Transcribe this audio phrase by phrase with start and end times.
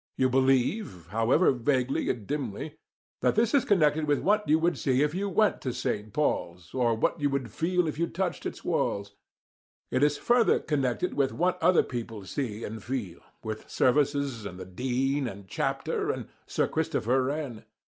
[0.17, 2.75] You believe, however vaguely and dimly,
[3.21, 6.11] that this is connected with what you would see if you went to St.
[6.11, 9.13] Paul's, or what you would feel if you touched its walls;
[9.91, 14.65] it is further connected with what other people see and feel, with services and the
[14.65, 17.63] Dean and Chapter and Sir Christopher Wren.